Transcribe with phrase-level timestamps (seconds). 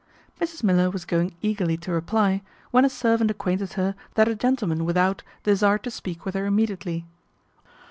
[0.39, 4.83] Mrs Miller was going eagerly to reply, when a servant acquainted her that a gentleman
[4.83, 7.05] without desired to speak with her immediately.